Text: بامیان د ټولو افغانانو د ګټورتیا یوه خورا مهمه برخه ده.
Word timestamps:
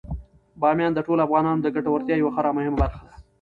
بامیان 0.61 0.91
د 0.95 0.99
ټولو 1.05 1.21
افغانانو 1.27 1.63
د 1.63 1.67
ګټورتیا 1.75 2.15
یوه 2.17 2.31
خورا 2.35 2.51
مهمه 2.57 2.77
برخه 2.81 3.01
ده. 3.07 3.13